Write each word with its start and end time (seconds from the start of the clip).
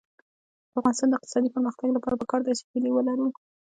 د 0.71 0.73
افغانستان 0.79 1.07
د 1.09 1.15
اقتصادي 1.17 1.49
پرمختګ 1.55 1.87
لپاره 1.93 2.19
پکار 2.21 2.39
ده 2.43 2.51
چې 2.59 2.63
هیلې 2.71 2.91
ولرو. 2.93 3.27